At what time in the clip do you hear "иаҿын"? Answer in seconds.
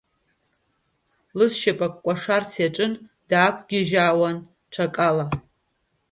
2.61-2.93